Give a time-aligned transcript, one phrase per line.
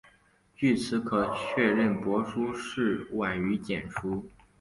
[0.55, 4.27] 据此可确认帛书是晚于简书。